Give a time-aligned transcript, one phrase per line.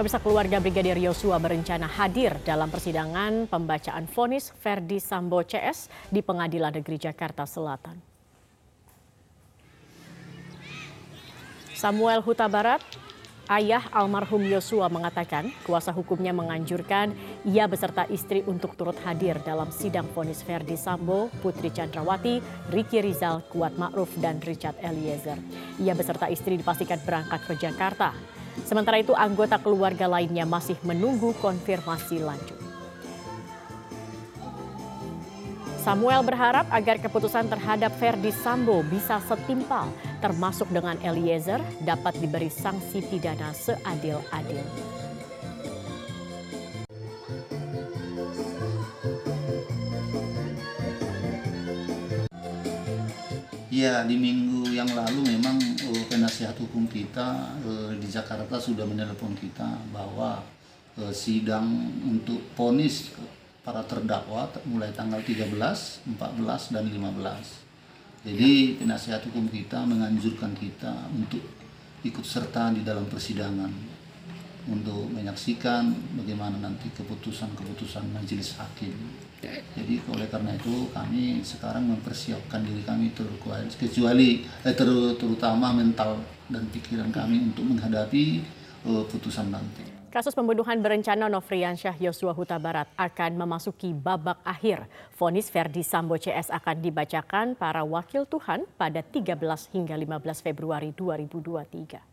[0.00, 6.72] Pemirsa keluarga Brigadir Yosua berencana hadir dalam persidangan pembacaan vonis Verdi Sambo CS di Pengadilan
[6.72, 8.00] Negeri Jakarta Selatan.
[11.76, 12.80] Samuel Huta Barat,
[13.52, 17.12] ayah almarhum Yosua mengatakan kuasa hukumnya menganjurkan
[17.44, 22.40] ia beserta istri untuk turut hadir dalam sidang vonis Verdi Sambo, Putri Chandrawati,
[22.72, 25.36] Riki Rizal, Kuat Ma'ruf, dan Richard Eliezer.
[25.76, 28.39] Ia beserta istri dipastikan berangkat ke Jakarta.
[28.64, 32.60] Sementara itu anggota keluarga lainnya masih menunggu konfirmasi lanjut.
[35.80, 39.88] Samuel berharap agar keputusan terhadap Verdi Sambo bisa setimpal,
[40.20, 44.60] termasuk dengan Eliezer, dapat diberi sanksi pidana seadil-adil.
[53.72, 55.56] Ya, di minggu yang lalu memang
[56.10, 60.42] penasihat hukum kita uh, di Jakarta sudah menelepon kita bahwa
[60.98, 61.70] uh, sidang
[62.02, 63.14] untuk ponis
[63.62, 68.26] para terdakwa mulai tanggal 13, 14, dan 15.
[68.26, 71.40] Jadi penasihat hukum kita menganjurkan kita untuk
[72.02, 73.70] ikut serta di dalam persidangan
[74.68, 75.88] untuk menyaksikan
[76.20, 78.92] bagaimana nanti keputusan-keputusan majelis hakim.
[79.48, 83.08] Jadi oleh karena itu kami sekarang mempersiapkan diri kami
[83.80, 86.20] kecuali eh, ter, terutama mental
[86.52, 88.44] dan pikiran kami untuk menghadapi
[88.84, 90.00] uh, putusan nanti.
[90.10, 94.90] Kasus pembunuhan berencana Nofriansyah Yosua Huta Barat akan memasuki babak akhir.
[95.14, 99.38] Vonis Verdi Sambo CS akan dibacakan para wakil Tuhan pada 13
[99.70, 102.09] hingga 15 Februari 2023.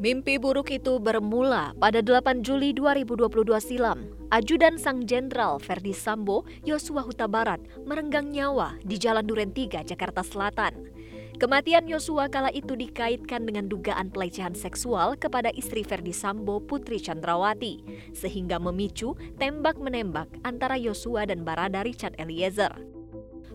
[0.00, 4.08] Mimpi buruk itu bermula pada 8 Juli 2022 silam.
[4.32, 10.24] Ajudan Sang Jenderal Verdi Sambo, Yosua Huta Barat, merenggang nyawa di Jalan Duren 3, Jakarta
[10.24, 10.88] Selatan.
[11.36, 17.84] Kematian Yosua kala itu dikaitkan dengan dugaan pelecehan seksual kepada istri Verdi Sambo, Putri Chandrawati,
[18.16, 22.99] sehingga memicu tembak-menembak antara Yosua dan Barada Richard Eliezer.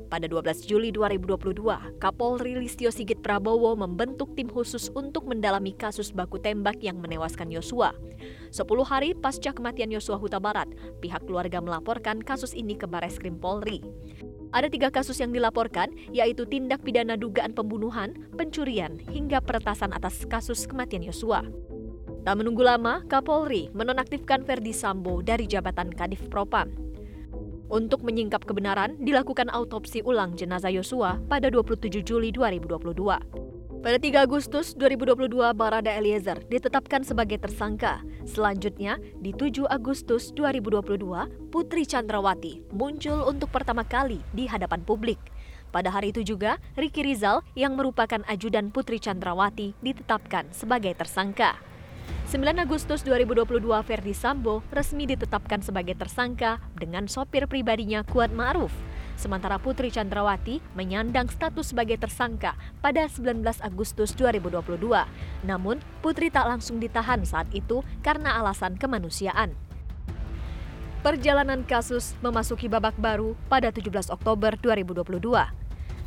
[0.06, 6.38] Pada 12 Juli 2022, Kapolri Listio Sigit Prabowo membentuk tim khusus untuk mendalami kasus baku
[6.38, 7.92] tembak yang menewaskan Yosua.
[8.54, 10.70] Sepuluh hari pasca kematian Yosua Huta Barat,
[11.02, 13.82] pihak keluarga melaporkan kasus ini ke Bares Krim Polri.
[14.54, 20.70] Ada tiga kasus yang dilaporkan, yaitu tindak pidana dugaan pembunuhan, pencurian, hingga peretasan atas kasus
[20.70, 21.44] kematian Yosua.
[22.26, 26.85] Tak menunggu lama, Kapolri menonaktifkan Verdi Sambo dari jabatan Kadif Propam.
[27.66, 33.46] Untuk menyingkap kebenaran, dilakukan autopsi ulang jenazah Yosua pada 27 Juli 2022.
[33.86, 38.02] Pada 3 Agustus 2022, Barada Eliezer ditetapkan sebagai tersangka.
[38.26, 45.22] Selanjutnya, di 7 Agustus 2022, Putri Chandrawati muncul untuk pertama kali di hadapan publik.
[45.70, 51.75] Pada hari itu juga, Riki Rizal yang merupakan ajudan Putri Chandrawati ditetapkan sebagai tersangka.
[52.26, 58.74] 9 Agustus 2022 Verdi Sambo resmi ditetapkan sebagai tersangka dengan sopir pribadinya Kuat Ma'ruf.
[59.14, 64.58] Sementara Putri Chandrawati menyandang status sebagai tersangka pada 19 Agustus 2022.
[65.46, 69.54] Namun, Putri tak langsung ditahan saat itu karena alasan kemanusiaan.
[71.06, 75.65] Perjalanan kasus memasuki babak baru pada 17 Oktober 2022.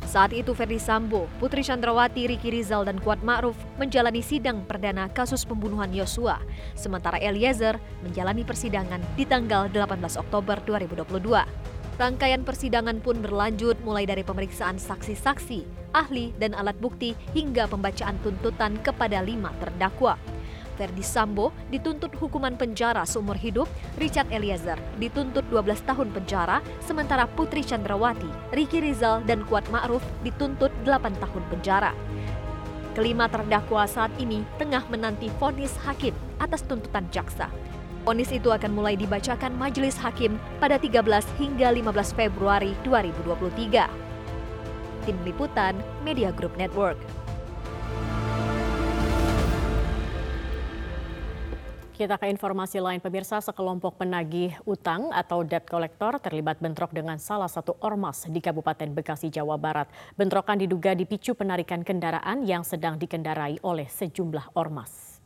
[0.09, 5.45] Saat itu Ferdi Sambo, Putri Chandrawati, Riki Rizal, dan Kuat Ma'ruf menjalani sidang perdana kasus
[5.45, 6.41] pembunuhan Yosua,
[6.73, 11.45] sementara Eliezer menjalani persidangan di tanggal 18 Oktober 2022.
[12.01, 18.81] Rangkaian persidangan pun berlanjut mulai dari pemeriksaan saksi-saksi, ahli, dan alat bukti hingga pembacaan tuntutan
[18.81, 20.17] kepada lima terdakwa.
[20.79, 23.67] Verdi Sambo dituntut hukuman penjara seumur hidup,
[23.99, 30.71] Richard Eliezer dituntut 12 tahun penjara, sementara Putri Chandrawati, Riki Rizal, dan Kuat Ma'ruf dituntut
[30.87, 31.91] 8 tahun penjara.
[32.95, 37.51] Kelima terdakwa saat ini tengah menanti vonis hakim atas tuntutan jaksa.
[38.07, 41.03] Vonis itu akan mulai dibacakan majelis hakim pada 13
[41.37, 43.85] hingga 15 Februari 2023.
[45.05, 46.97] Tim Liputan Media Group Network.
[51.99, 57.51] Kita ke informasi lain pemirsa, sekelompok penagih utang atau debt collector terlibat bentrok dengan salah
[57.51, 59.91] satu ormas di Kabupaten Bekasi, Jawa Barat.
[60.15, 65.19] Bentrokan diduga dipicu penarikan kendaraan yang sedang dikendarai oleh sejumlah ormas.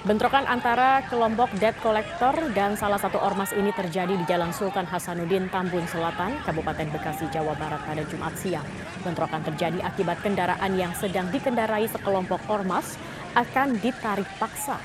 [0.00, 5.52] Bentrokan antara kelompok debt collector dan salah satu ormas ini terjadi di Jalan Sultan Hasanuddin,
[5.52, 8.64] Tambun Selatan, Kabupaten Bekasi, Jawa Barat pada Jumat siang.
[9.04, 12.96] Bentrokan terjadi akibat kendaraan yang sedang dikendarai sekelompok ormas
[13.36, 14.80] akan ditarik paksa.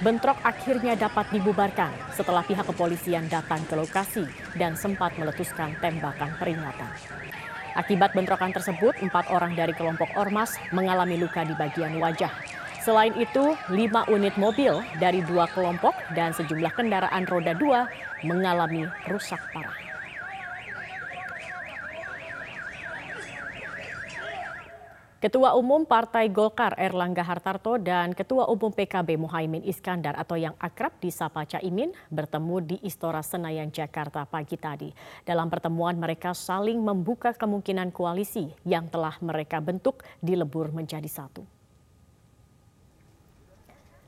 [0.00, 4.24] Bentrok akhirnya dapat dibubarkan setelah pihak kepolisian datang ke lokasi
[4.56, 6.88] dan sempat meletuskan tembakan peringatan.
[7.76, 12.32] Akibat bentrokan tersebut, empat orang dari kelompok Ormas mengalami luka di bagian wajah.
[12.80, 17.84] Selain itu, lima unit mobil dari dua kelompok dan sejumlah kendaraan roda dua
[18.24, 19.76] mengalami rusak parah.
[25.20, 30.96] Ketua Umum Partai Golkar Erlangga Hartarto dan Ketua Umum PKB Muhaimin Iskandar atau yang akrab
[30.96, 34.88] disapa Caimin bertemu di Istora Senayan Jakarta pagi tadi.
[35.28, 41.59] Dalam pertemuan mereka saling membuka kemungkinan koalisi yang telah mereka bentuk dilebur menjadi satu.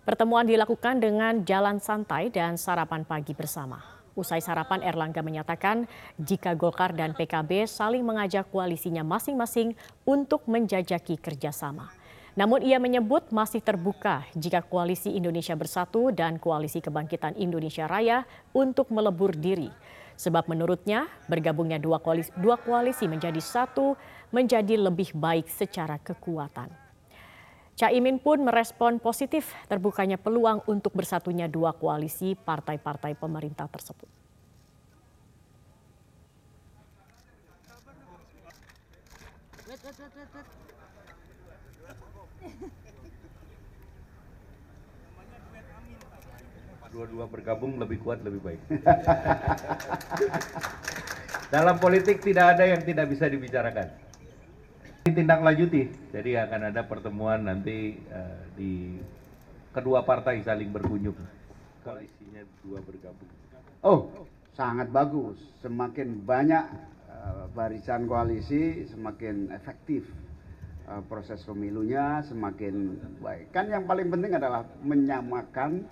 [0.02, 3.78] Pertemuan dilakukan dengan jalan santai dan sarapan pagi bersama.
[4.19, 5.87] Usai sarapan Erlangga menyatakan
[6.19, 11.94] jika Golkar dan PKB saling mengajak koalisinya masing-masing untuk menjajaki kerjasama.
[12.34, 18.90] Namun ia menyebut masih terbuka jika koalisi Indonesia Bersatu dan koalisi Kebangkitan Indonesia Raya untuk
[18.90, 19.70] melebur diri.
[20.19, 23.94] Sebab menurutnya bergabungnya dua koalisi, dua koalisi menjadi satu
[24.34, 26.81] menjadi lebih baik secara kekuatan.
[27.73, 34.09] Caimin pun merespon positif terbukanya peluang untuk bersatunya dua koalisi partai-partai pemerintah tersebut.
[46.93, 48.61] Dua-dua bergabung lebih kuat, lebih baik.
[51.57, 54.01] Dalam politik tidak ada yang tidak bisa dibicarakan
[55.02, 55.82] ditindaklanjuti.
[56.14, 58.99] Jadi akan ada pertemuan nanti uh, di
[59.75, 61.19] kedua partai saling berkunjung.
[61.82, 63.31] Koalisinya dua bergabung.
[63.82, 64.06] Oh,
[64.54, 65.43] sangat bagus.
[65.58, 66.64] Semakin banyak
[67.10, 70.06] uh, barisan koalisi, semakin efektif
[70.87, 73.50] uh, proses pemilunya, semakin baik.
[73.50, 75.82] Kan yang paling penting adalah menyamakan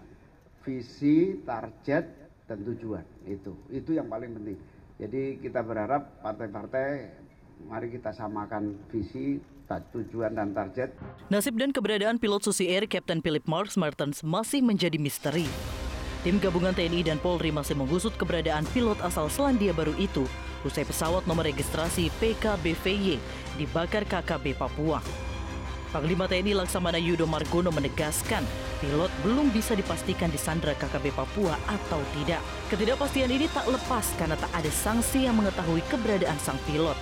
[0.63, 2.07] visi, target,
[2.47, 3.03] dan tujuan.
[3.27, 4.59] Itu, itu yang paling penting.
[5.01, 7.20] Jadi kita berharap partai-partai
[7.69, 10.91] mari kita samakan visi, tujuan dan target.
[11.31, 15.47] Nasib dan keberadaan pilot Susi Air Captain Philip Marks Martens masih menjadi misteri.
[16.21, 20.27] Tim gabungan TNI dan Polri masih mengusut keberadaan pilot asal Selandia Baru itu
[20.69, 23.17] usai pesawat nomor registrasi PKBVY
[23.57, 25.01] dibakar KKB Papua.
[25.91, 28.45] Panglima TNI Laksamana Yudo Margono menegaskan
[28.79, 32.43] pilot belum bisa dipastikan di Sandra KKB Papua atau tidak.
[32.69, 36.95] Ketidakpastian ini tak lepas karena tak ada sanksi yang mengetahui keberadaan sang pilot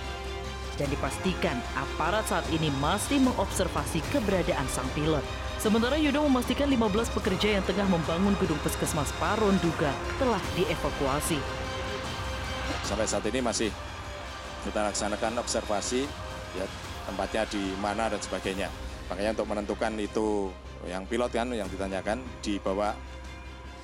[0.79, 5.21] dan dipastikan aparat saat ini masih mengobservasi keberadaan sang pilot.
[5.59, 11.35] Sementara Yudo memastikan 15 pekerja yang tengah membangun gedung puskesmas Paron Duga telah dievakuasi.
[12.87, 13.67] Sampai saat ini masih
[14.63, 16.07] kita laksanakan observasi
[16.55, 16.65] ya
[17.11, 18.71] tempatnya di mana dan sebagainya.
[19.11, 20.47] Makanya untuk menentukan itu
[20.87, 22.95] yang pilot kan yang ditanyakan dibawa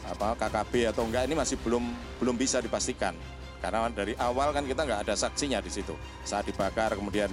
[0.05, 1.83] apa KKB atau enggak ini masih belum
[2.23, 3.17] belum bisa dipastikan.
[3.59, 5.95] Karena dari awal kan kita nggak ada saksinya di situ.
[6.23, 7.31] Saat dibakar kemudian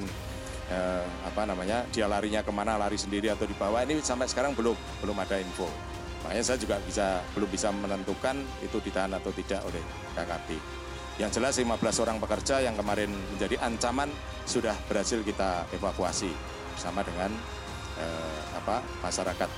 [0.70, 4.74] eh, apa namanya dia larinya ke mana, lari sendiri atau dibawa ini sampai sekarang belum
[5.04, 5.68] belum ada info.
[6.22, 9.82] Makanya saya juga bisa belum bisa menentukan itu ditahan atau tidak oleh
[10.14, 10.48] KKP.
[11.20, 14.08] Yang jelas 15 orang pekerja yang kemarin menjadi ancaman
[14.48, 16.32] sudah berhasil kita evakuasi
[16.72, 17.30] bersama dengan
[18.00, 19.50] eh, apa masyarakat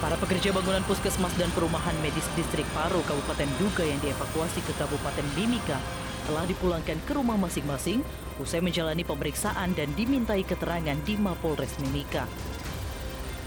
[0.00, 5.28] Para pekerja bangunan puskesmas dan perumahan medis distrik Paro, Kabupaten Duga yang dievakuasi ke Kabupaten
[5.36, 5.76] Mimika
[6.24, 8.00] telah dipulangkan ke rumah masing-masing
[8.40, 12.24] usai menjalani pemeriksaan dan dimintai keterangan di Mapolres Mimika.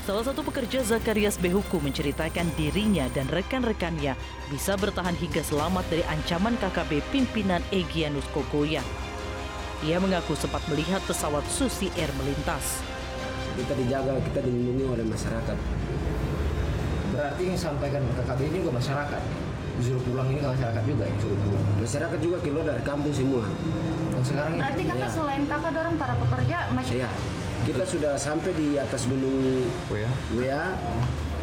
[0.05, 4.13] Salah satu pekerja Zakarias Behuku menceritakan dirinya dan rekan-rekannya
[4.53, 8.85] bisa bertahan hingga selamat dari ancaman KKB pimpinan Egyanus Kogoya.
[9.89, 12.77] Ia mengaku sempat melihat pesawat Susi Air melintas.
[13.57, 15.57] Kita dijaga, kita dilindungi oleh masyarakat
[17.13, 19.21] berarti yang sampaikan KKB ini juga masyarakat.
[19.73, 21.63] Disuruh pulang ini ke masyarakat juga yang suruh pulang.
[21.81, 23.43] Masyarakat juga keluar dari kampung semua.
[24.13, 25.13] Dan sekarang berarti kakak ya.
[25.13, 27.09] selain kakak dorong para pekerja masih ya
[27.63, 30.75] kita sudah sampai di atas gunung Wea, Wea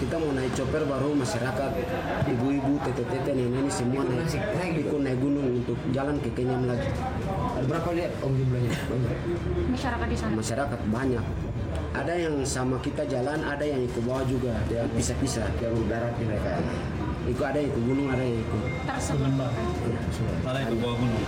[0.01, 1.71] kita mau naik chopper baru masyarakat
[2.25, 6.89] ibu-ibu tete-tete nenek ini semua naik, naik ikut naik gunung untuk jalan ke Kenyam lagi
[7.69, 8.73] berapa lihat om jumlahnya?
[8.89, 9.17] Banyak
[9.71, 10.33] masyarakat di sana.
[10.35, 11.25] Masyarakat banyak.
[11.95, 14.55] Ada yang sama kita jalan ada yang ikut bawah juga.
[14.67, 16.59] Dia pisah-pisah yang darat mereka.
[17.29, 18.63] Ikut ada yang ikut gunung ada yang ikut.
[18.89, 19.51] Tersebar
[20.47, 21.25] ada yang ikut bawah gunung.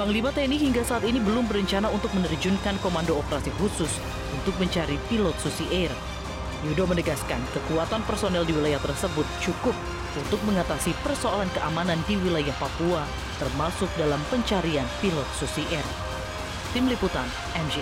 [0.00, 4.00] Panglima TNI hingga saat ini belum berencana untuk menerjunkan komando operasi khusus
[4.32, 5.92] untuk mencari pilot Susi Air.
[6.60, 9.72] Yudo menegaskan kekuatan personel di wilayah tersebut cukup
[10.12, 13.06] untuk mengatasi persoalan keamanan di wilayah Papua,
[13.40, 15.86] termasuk dalam pencarian pilot Susi Air.
[16.76, 17.26] Tim Liputan,
[17.56, 17.80] MJ.